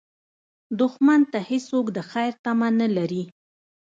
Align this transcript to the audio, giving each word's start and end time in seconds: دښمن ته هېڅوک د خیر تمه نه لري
دښمن 0.79 1.21
ته 1.31 1.39
هېڅوک 1.49 1.85
د 1.97 1.99
خیر 2.11 2.31
تمه 2.43 2.69
نه 2.79 2.87
لري 2.97 3.23